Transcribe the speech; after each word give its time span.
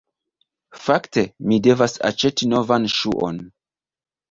Fakte, 0.85 1.25
mi 1.51 1.59
devas 1.67 1.95
aĉeti 2.11 2.51
novan 2.55 2.91
ŝuon 2.97 3.41